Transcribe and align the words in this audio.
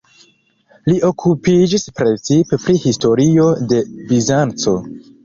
Li 0.89 0.93
okupiĝis 1.09 1.85
precipe 1.99 2.59
pri 2.63 2.75
historio 2.87 3.47
de 3.73 3.83
Bizanco. 4.13 4.75